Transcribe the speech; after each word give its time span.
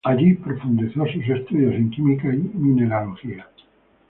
Allí 0.03 0.33
profundizó 0.33 1.05
sus 1.05 1.29
estudios 1.29 1.75
en 1.75 1.91
Química 1.91 2.33
y 2.33 2.37
Mineralogía. 2.55 3.45